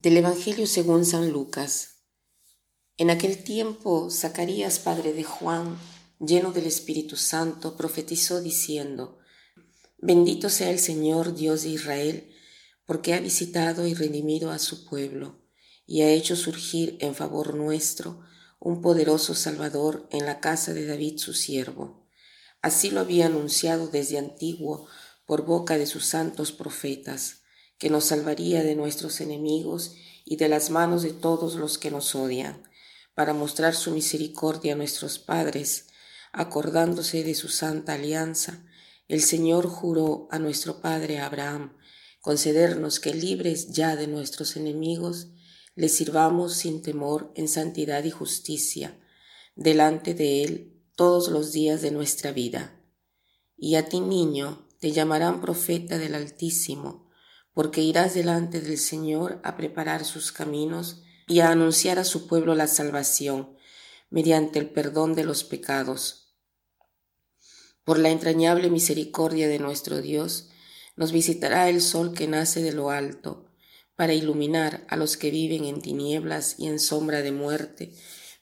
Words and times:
Del 0.00 0.16
Evangelio 0.16 0.68
según 0.68 1.04
San 1.04 1.32
Lucas. 1.32 2.04
En 2.98 3.10
aquel 3.10 3.42
tiempo, 3.42 4.12
Zacarías, 4.12 4.78
padre 4.78 5.12
de 5.12 5.24
Juan, 5.24 5.76
lleno 6.20 6.52
del 6.52 6.66
Espíritu 6.66 7.16
Santo, 7.16 7.76
profetizó 7.76 8.40
diciendo, 8.40 9.18
Bendito 9.96 10.50
sea 10.50 10.70
el 10.70 10.78
Señor 10.78 11.34
Dios 11.34 11.64
de 11.64 11.70
Israel, 11.70 12.32
porque 12.86 13.12
ha 13.12 13.18
visitado 13.18 13.88
y 13.88 13.94
redimido 13.94 14.52
a 14.52 14.60
su 14.60 14.84
pueblo, 14.84 15.42
y 15.84 16.02
ha 16.02 16.10
hecho 16.12 16.36
surgir 16.36 16.96
en 17.00 17.16
favor 17.16 17.56
nuestro 17.56 18.20
un 18.60 18.80
poderoso 18.82 19.34
Salvador 19.34 20.06
en 20.12 20.26
la 20.26 20.38
casa 20.38 20.74
de 20.74 20.86
David 20.86 21.18
su 21.18 21.34
siervo. 21.34 22.06
Así 22.62 22.92
lo 22.92 23.00
había 23.00 23.26
anunciado 23.26 23.88
desde 23.88 24.18
antiguo 24.18 24.86
por 25.26 25.44
boca 25.44 25.76
de 25.76 25.86
sus 25.86 26.04
santos 26.04 26.52
profetas 26.52 27.37
que 27.78 27.90
nos 27.90 28.04
salvaría 28.04 28.62
de 28.62 28.74
nuestros 28.74 29.20
enemigos 29.20 29.94
y 30.24 30.36
de 30.36 30.48
las 30.48 30.70
manos 30.70 31.02
de 31.02 31.12
todos 31.12 31.54
los 31.54 31.78
que 31.78 31.90
nos 31.90 32.14
odian, 32.14 32.62
para 33.14 33.34
mostrar 33.34 33.74
su 33.74 33.90
misericordia 33.92 34.74
a 34.74 34.76
nuestros 34.76 35.18
padres, 35.18 35.86
acordándose 36.32 37.24
de 37.24 37.34
su 37.34 37.48
santa 37.48 37.94
alianza, 37.94 38.64
el 39.08 39.22
Señor 39.22 39.66
juró 39.66 40.28
a 40.30 40.38
nuestro 40.38 40.80
Padre 40.80 41.20
Abraham 41.20 41.78
concedernos 42.20 43.00
que 43.00 43.14
libres 43.14 43.72
ya 43.72 43.96
de 43.96 44.06
nuestros 44.06 44.56
enemigos, 44.56 45.28
le 45.74 45.88
sirvamos 45.88 46.54
sin 46.54 46.82
temor 46.82 47.32
en 47.36 47.48
santidad 47.48 48.04
y 48.04 48.10
justicia, 48.10 48.98
delante 49.54 50.12
de 50.12 50.44
Él 50.44 50.82
todos 50.94 51.28
los 51.28 51.52
días 51.52 51.80
de 51.80 51.90
nuestra 51.90 52.32
vida. 52.32 52.82
Y 53.56 53.76
a 53.76 53.88
ti, 53.88 54.00
niño, 54.00 54.66
te 54.80 54.92
llamarán 54.92 55.40
profeta 55.40 55.96
del 55.96 56.14
Altísimo, 56.14 57.07
porque 57.58 57.80
irás 57.80 58.14
delante 58.14 58.60
del 58.60 58.78
Señor 58.78 59.40
a 59.42 59.56
preparar 59.56 60.04
sus 60.04 60.30
caminos 60.30 61.02
y 61.26 61.40
a 61.40 61.50
anunciar 61.50 61.98
a 61.98 62.04
su 62.04 62.28
pueblo 62.28 62.54
la 62.54 62.68
salvación 62.68 63.56
mediante 64.10 64.60
el 64.60 64.70
perdón 64.70 65.16
de 65.16 65.24
los 65.24 65.42
pecados. 65.42 66.36
Por 67.82 67.98
la 67.98 68.10
entrañable 68.10 68.70
misericordia 68.70 69.48
de 69.48 69.58
nuestro 69.58 70.00
Dios, 70.00 70.50
nos 70.94 71.10
visitará 71.10 71.68
el 71.68 71.80
sol 71.80 72.14
que 72.14 72.28
nace 72.28 72.62
de 72.62 72.70
lo 72.70 72.90
alto, 72.90 73.50
para 73.96 74.14
iluminar 74.14 74.86
a 74.88 74.94
los 74.94 75.16
que 75.16 75.32
viven 75.32 75.64
en 75.64 75.82
tinieblas 75.82 76.60
y 76.60 76.68
en 76.68 76.78
sombra 76.78 77.22
de 77.22 77.32
muerte, 77.32 77.92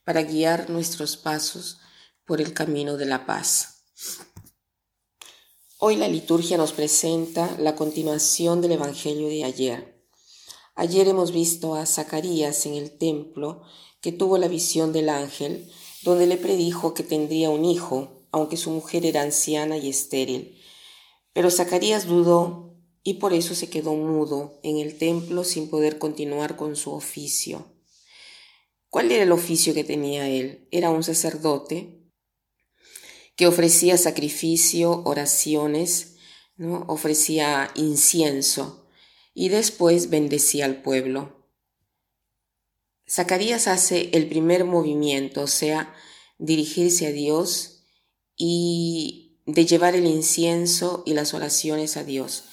para 0.05 0.25
guiar 0.25 0.69
nuestros 0.69 1.17
pasos 1.17 1.79
por 2.27 2.43
el 2.43 2.53
camino 2.53 2.99
de 2.99 3.07
la 3.07 3.25
paz. 3.25 3.83
Hoy 5.79 5.97
la 5.97 6.09
liturgia 6.09 6.57
nos 6.57 6.73
presenta 6.73 7.55
la 7.59 7.77
continuación 7.77 8.63
del 8.63 8.73
Evangelio 8.73 9.29
de 9.29 9.45
ayer. 9.45 10.03
Ayer 10.75 11.07
hemos 11.07 11.33
visto 11.33 11.75
a 11.75 11.85
Zacarías 11.85 12.65
en 12.65 12.73
el 12.73 12.97
templo 12.97 13.61
que 14.01 14.11
tuvo 14.11 14.39
la 14.39 14.49
visión 14.49 14.95
del 14.95 15.11
ángel, 15.11 15.71
donde 16.01 16.27
le 16.27 16.39
predijo 16.39 16.95
que 16.95 17.03
tendría 17.03 17.51
un 17.51 17.67
hijo, 17.67 18.27
aunque 18.33 18.57
su 18.57 18.71
mujer 18.71 19.05
era 19.05 19.21
anciana 19.21 19.77
y 19.77 19.91
estéril. 19.91 20.59
Pero 21.35 21.51
Zacarías 21.51 22.07
dudó 22.07 22.75
y 23.03 23.15
por 23.15 23.35
eso 23.35 23.55
se 23.55 23.69
quedó 23.69 23.93
mudo 23.93 24.59
en 24.63 24.79
el 24.79 24.97
templo 24.97 25.45
sin 25.45 25.69
poder 25.69 25.99
continuar 25.99 26.57
con 26.57 26.75
su 26.77 26.93
oficio. 26.93 27.67
¿Cuál 28.89 29.13
era 29.13 29.25
el 29.25 29.33
oficio 29.33 29.75
que 29.75 29.85
tenía 29.85 30.27
él? 30.27 30.69
Era 30.71 30.89
un 30.89 31.03
sacerdote 31.03 31.96
que 33.37 33.47
ofrecía 33.47 33.99
sacrificio, 33.99 35.03
oraciones, 35.05 36.17
¿no? 36.57 36.85
ofrecía 36.89 37.71
incienso 37.75 38.89
y 39.35 39.51
después 39.51 40.09
bendecía 40.09 40.65
al 40.65 40.81
pueblo. 40.81 41.47
Zacarías 43.09 43.69
hace 43.69 44.11
el 44.15 44.29
primer 44.29 44.65
movimiento, 44.65 45.43
o 45.43 45.47
sea, 45.47 45.95
dirigirse 46.39 47.07
a 47.07 47.13
Dios 47.13 47.85
y 48.37 49.39
de 49.47 49.67
llevar 49.67 49.95
el 49.95 50.07
incienso 50.07 51.03
y 51.07 51.13
las 51.13 51.35
oraciones 51.35 51.97
a 51.97 52.05
Dios. 52.05 52.45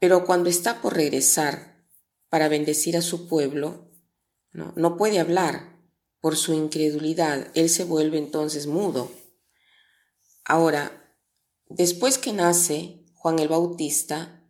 Pero 0.00 0.26
cuando 0.26 0.50
está 0.50 0.82
por 0.82 0.94
regresar 0.94 1.86
para 2.28 2.48
bendecir 2.48 2.96
a 2.96 3.02
su 3.02 3.28
pueblo, 3.28 3.90
no, 4.52 4.72
no 4.76 4.96
puede 4.96 5.20
hablar 5.20 5.80
por 6.20 6.36
su 6.36 6.52
incredulidad. 6.52 7.50
Él 7.54 7.70
se 7.70 7.84
vuelve 7.84 8.18
entonces 8.18 8.66
mudo. 8.66 9.10
Ahora, 10.48 11.12
después 11.68 12.18
que 12.18 12.32
nace 12.32 13.04
Juan 13.14 13.40
el 13.40 13.48
Bautista, 13.48 14.44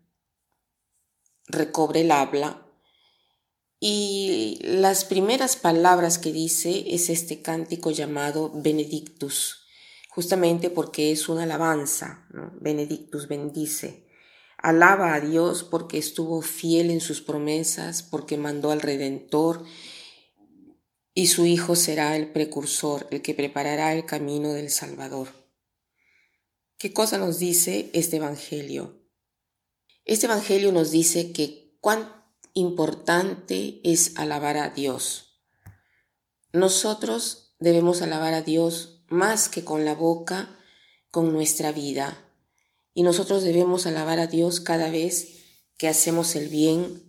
recobre 1.46 2.02
el 2.02 2.10
habla 2.10 2.70
y 3.80 4.58
las 4.62 5.06
primeras 5.06 5.56
palabras 5.56 6.18
que 6.18 6.32
dice 6.32 6.84
es 6.88 7.08
este 7.08 7.40
cántico 7.40 7.90
llamado 7.90 8.52
Benedictus, 8.54 9.64
justamente 10.10 10.68
porque 10.68 11.12
es 11.12 11.30
una 11.30 11.44
alabanza, 11.44 12.26
Benedictus 12.60 13.26
bendice. 13.26 14.06
Alaba 14.58 15.14
a 15.14 15.20
Dios 15.20 15.64
porque 15.64 15.96
estuvo 15.96 16.42
fiel 16.42 16.90
en 16.90 17.00
sus 17.00 17.22
promesas, 17.22 18.02
porque 18.02 18.36
mandó 18.36 18.70
al 18.70 18.82
Redentor 18.82 19.64
y 21.14 21.28
su 21.28 21.46
Hijo 21.46 21.74
será 21.74 22.16
el 22.16 22.32
precursor, 22.32 23.06
el 23.10 23.22
que 23.22 23.32
preparará 23.32 23.94
el 23.94 24.04
camino 24.04 24.52
del 24.52 24.68
Salvador. 24.68 25.45
¿Qué 26.78 26.92
cosa 26.92 27.16
nos 27.16 27.38
dice 27.38 27.88
este 27.94 28.16
Evangelio? 28.16 29.00
Este 30.04 30.26
Evangelio 30.26 30.72
nos 30.72 30.91
dice 30.91 31.32
que 31.32 31.75
cuán 31.81 32.12
importante 32.53 33.81
es 33.82 34.12
alabar 34.16 34.59
a 34.59 34.69
Dios. 34.69 35.41
Nosotros 36.53 37.54
debemos 37.60 38.03
alabar 38.03 38.34
a 38.34 38.42
Dios 38.42 39.04
más 39.09 39.48
que 39.48 39.64
con 39.64 39.87
la 39.87 39.94
boca, 39.94 40.54
con 41.10 41.32
nuestra 41.32 41.72
vida. 41.72 42.31
Y 42.93 43.04
nosotros 43.04 43.43
debemos 43.43 43.87
alabar 43.87 44.20
a 44.20 44.26
Dios 44.26 44.60
cada 44.60 44.91
vez 44.91 45.28
que 45.78 45.88
hacemos 45.88 46.37
el 46.37 46.50
bien, 46.50 47.03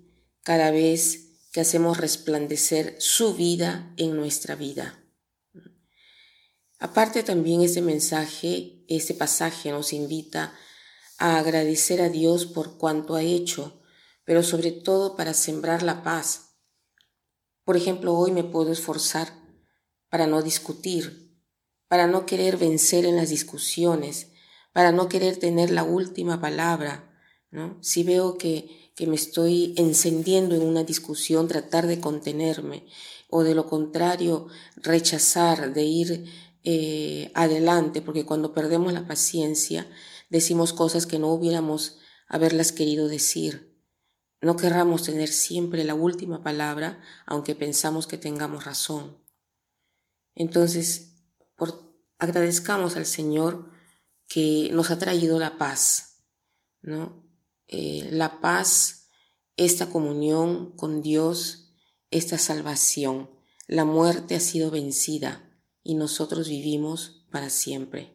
cada 0.44 0.72
vez 0.72 1.42
que 1.52 1.60
hacemos 1.60 1.98
resplandecer 1.98 2.96
su 3.00 3.34
vida 3.34 3.94
en 3.98 4.16
nuestra 4.16 4.56
vida. 4.56 5.04
Aparte 6.80 7.24
también 7.24 7.62
ese 7.62 7.82
mensaje, 7.82 8.84
ese 8.88 9.14
pasaje 9.16 9.72
nos 9.72 9.94
invita 9.94 10.54
a 11.18 11.40
agradecer 11.40 12.02
a 12.02 12.10
Dios 12.10 12.46
por 12.46 12.78
cuanto 12.78 13.16
ha 13.16 13.24
hecho, 13.24 13.82
pero 14.24 14.44
sobre 14.44 14.72
todo 14.72 15.16
para 15.16 15.34
sembrar 15.34 15.82
la 15.82 16.04
paz. 16.04 16.56
Por 17.64 17.78
ejemplo, 17.78 18.14
hoy 18.14 18.32
me 18.32 18.44
puedo 18.44 18.72
esforzar 18.72 19.34
para 20.10 20.28
no 20.28 20.44
discutir, 20.44 21.36
para 21.88 22.06
no 22.06 22.26
querer 22.26 22.58
vencer 22.58 23.06
en 23.06 23.16
las 23.16 23.30
discusiones, 23.30 24.32
para 24.72 24.92
no 24.92 25.10
querer 25.10 25.38
tener 25.38 25.72
la 25.72 25.84
última 25.84 26.40
palabra. 26.40 27.12
¿no? 27.50 27.78
Si 27.82 28.04
veo 28.04 28.38
que, 28.38 28.92
que 28.96 29.08
me 29.08 29.16
estoy 29.16 29.74
encendiendo 29.78 30.56
en 30.56 30.62
una 30.62 30.84
discusión, 30.84 31.48
tratar 31.48 31.88
de 31.88 32.00
contenerme, 32.00 32.86
o 33.30 33.44
de 33.44 33.56
lo 33.56 33.68
contrario, 33.68 34.48
rechazar, 34.76 35.74
de 35.74 35.84
ir 35.84 36.26
eh, 36.70 37.32
adelante, 37.34 38.02
porque 38.02 38.26
cuando 38.26 38.54
perdemos 38.54 38.92
la 38.92 39.08
paciencia 39.08 39.90
decimos 40.30 40.74
cosas 40.74 41.06
que 41.06 41.18
no 41.18 41.30
hubiéramos 41.30 41.98
haberlas 42.28 42.74
querido 42.74 43.08
decir. 43.08 43.82
No 44.42 44.58
querramos 44.58 45.04
tener 45.04 45.30
siempre 45.30 45.86
la 45.86 45.94
última 45.94 46.44
palabra, 46.44 47.02
aunque 47.26 47.56
pensamos 47.56 48.06
que 48.06 48.18
tengamos 48.18 48.66
razón. 48.66 49.18
Entonces, 50.36 51.16
por, 51.56 51.90
agradezcamos 52.20 52.98
al 52.98 53.06
Señor 53.06 53.72
que 54.28 54.70
nos 54.74 54.92
ha 54.92 55.00
traído 55.00 55.40
la 55.40 55.58
paz, 55.58 56.26
¿no? 56.82 57.24
Eh, 57.70 58.10
la 58.12 58.42
paz, 58.42 59.08
esta 59.56 59.90
comunión 59.90 60.76
con 60.76 61.02
Dios, 61.02 61.72
esta 62.12 62.38
salvación. 62.38 63.32
La 63.68 63.86
muerte 63.86 64.36
ha 64.36 64.42
sido 64.42 64.70
vencida 64.70 65.47
y 65.88 65.96
nosotros 65.96 66.50
vivimos 66.50 67.26
para 67.32 67.50
siempre. 67.50 68.14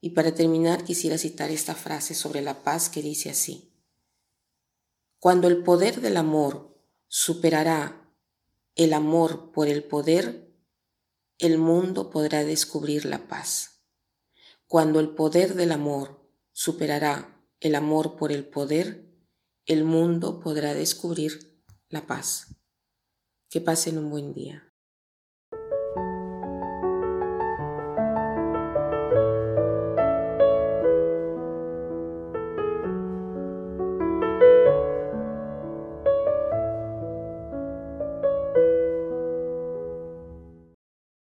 Y 0.00 0.10
para 0.10 0.34
terminar 0.34 0.82
quisiera 0.82 1.18
citar 1.18 1.52
esta 1.52 1.76
frase 1.76 2.16
sobre 2.16 2.42
la 2.42 2.64
paz 2.64 2.88
que 2.88 3.00
dice 3.00 3.30
así. 3.30 3.72
Cuando 5.20 5.46
el 5.46 5.62
poder 5.62 6.00
del 6.00 6.16
amor 6.16 6.76
superará 7.06 8.12
el 8.74 8.92
amor 8.92 9.52
por 9.52 9.68
el 9.68 9.84
poder, 9.84 10.52
el 11.38 11.58
mundo 11.58 12.10
podrá 12.10 12.42
descubrir 12.42 13.04
la 13.04 13.28
paz. 13.28 13.84
Cuando 14.66 14.98
el 14.98 15.10
poder 15.10 15.54
del 15.54 15.70
amor 15.70 16.28
superará 16.50 17.40
el 17.60 17.76
amor 17.76 18.16
por 18.16 18.32
el 18.32 18.44
poder, 18.44 19.14
el 19.64 19.84
mundo 19.84 20.40
podrá 20.40 20.74
descubrir 20.74 21.62
la 21.88 22.08
paz. 22.08 22.48
Que 23.48 23.60
pasen 23.60 23.96
un 23.96 24.10
buen 24.10 24.34
día. 24.34 24.73